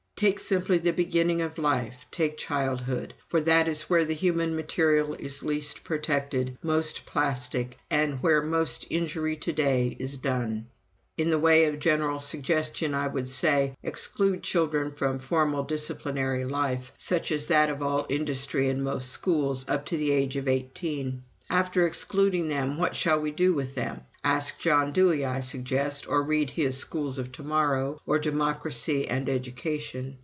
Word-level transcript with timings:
"Take 0.17 0.39
simply 0.39 0.77
the 0.77 0.93
beginning 0.93 1.41
of 1.41 1.57
life, 1.57 2.05
take 2.11 2.37
childhood, 2.37 3.15
for 3.27 3.41
that 3.41 3.67
is 3.67 3.89
where 3.89 4.05
the 4.05 4.13
human 4.13 4.55
material 4.55 5.15
is 5.15 5.41
least 5.41 5.83
protected, 5.83 6.59
most 6.61 7.07
plastic, 7.07 7.79
and 7.89 8.19
where 8.21 8.43
most 8.43 8.85
injury 8.91 9.35
to 9.37 9.51
day 9.51 9.95
is 9.97 10.17
done. 10.17 10.67
In 11.17 11.31
the 11.31 11.39
way 11.39 11.65
of 11.65 11.79
general 11.79 12.19
suggestion, 12.19 12.93
I 12.93 13.07
would 13.07 13.29
say, 13.29 13.75
exclude 13.81 14.43
children 14.43 14.91
from 14.91 15.17
formal 15.17 15.63
disciplinary 15.63 16.45
life, 16.45 16.91
such 16.97 17.31
as 17.31 17.47
that 17.47 17.71
of 17.71 17.81
all 17.81 18.05
industry 18.07 18.69
and 18.69 18.83
most 18.83 19.09
schools, 19.09 19.65
up 19.67 19.87
to 19.87 19.97
the 19.97 20.11
age 20.11 20.35
of 20.37 20.47
eighteen. 20.47 21.23
After 21.49 21.85
excluding 21.85 22.47
them, 22.47 22.77
what 22.77 22.95
shall 22.95 23.19
we 23.19 23.31
do 23.31 23.55
with 23.55 23.73
them? 23.75 24.01
Ask 24.23 24.59
John 24.59 24.91
Dewey, 24.93 25.25
I 25.25 25.39
suggest, 25.39 26.07
or 26.07 26.21
read 26.21 26.51
his 26.51 26.77
'Schools 26.77 27.17
of 27.17 27.31
To 27.33 27.43
morrow,' 27.43 27.99
or 28.05 28.19
'Democracy 28.19 29.07
and 29.09 29.27
Education.' 29.27 30.19